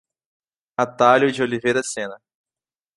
Atalio 0.77 1.31
de 1.31 1.43
Oliveira 1.43 1.83
Sena 1.83 2.19